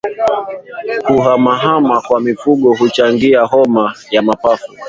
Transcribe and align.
Kuhamahama 1.07 2.01
kwa 2.01 2.21
mifugo 2.21 2.73
huchangia 2.73 3.41
homa 3.41 3.95
ya 4.11 4.21
mapafu 4.21 4.73